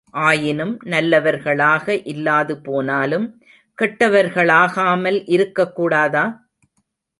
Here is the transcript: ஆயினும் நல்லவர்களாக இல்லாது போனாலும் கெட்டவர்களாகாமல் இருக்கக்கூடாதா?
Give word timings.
ஆயினும் 0.13 0.79
நல்லவர்களாக 0.83 1.95
இல்லாது 2.03 2.61
போனாலும் 2.61 3.27
கெட்டவர்களாகாமல் 3.77 5.19
இருக்கக்கூடாதா? 5.27 6.25